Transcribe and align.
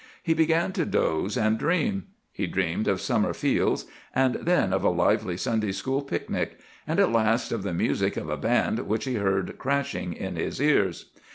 He 0.23 0.33
began 0.33 0.71
to 0.71 0.83
doze 0.83 1.37
and 1.37 1.59
dream. 1.59 2.05
He 2.31 2.47
dreamed 2.47 2.87
of 2.87 2.99
summer 2.99 3.33
fields, 3.35 3.85
and 4.15 4.33
then 4.33 4.73
of 4.73 4.83
a 4.83 4.89
lively 4.89 5.37
Sunday 5.37 5.71
school 5.71 6.01
picnic, 6.01 6.57
and 6.87 6.99
at 6.99 7.11
last 7.11 7.51
of 7.51 7.61
the 7.61 7.71
music 7.71 8.17
of 8.17 8.27
a 8.27 8.35
band 8.35 8.79
which 8.87 9.05
he 9.05 9.13
heard 9.13 9.59
crashing 9.59 10.13
in 10.13 10.37
his 10.37 10.59
ears. 10.59 11.11